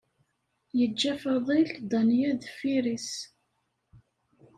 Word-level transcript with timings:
Yeǧǧa 0.79 1.13
Faḍil 1.21 1.69
Danya 1.89 2.31
deffir-is. 2.41 3.11